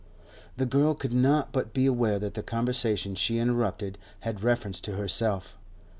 [0.57, 4.93] The girl could not but be aware that the conversation she interrupted had reference to
[4.93, 5.59] herself.